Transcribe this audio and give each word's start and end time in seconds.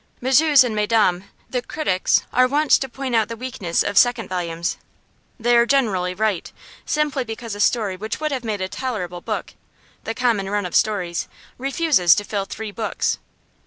Messieurs 0.19 0.63
and 0.63 0.75
mesdames 0.75 1.25
the 1.47 1.61
critics 1.61 2.23
are 2.33 2.47
wont 2.47 2.71
to 2.71 2.89
point 2.89 3.15
out 3.15 3.27
the 3.27 3.37
weakness 3.37 3.83
of 3.83 3.99
second 3.99 4.29
volumes; 4.29 4.77
they 5.39 5.55
are 5.55 5.67
generally 5.67 6.15
right, 6.15 6.51
simply 6.87 7.23
because 7.23 7.53
a 7.53 7.59
story 7.59 7.95
which 7.95 8.19
would 8.19 8.31
have 8.31 8.43
made 8.43 8.61
a 8.61 8.67
tolerable 8.67 9.21
book 9.21 9.53
(the 10.05 10.15
common 10.15 10.49
run 10.49 10.65
of 10.65 10.75
stories) 10.75 11.27
refuses 11.59 12.15
to 12.15 12.23
fill 12.23 12.45
three 12.45 12.71
books. 12.71 13.19